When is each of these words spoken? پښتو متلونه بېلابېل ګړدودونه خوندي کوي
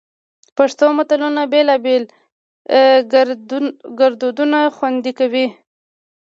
پښتو 0.57 0.85
متلونه 0.97 1.41
بېلابېل 1.53 2.03
ګړدودونه 3.99 4.59
خوندي 4.75 5.13
کوي 5.19 5.45